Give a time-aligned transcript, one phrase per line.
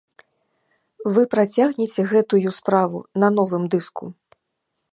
[1.17, 4.05] Вы працягнеце гэтую справу на новым дыску?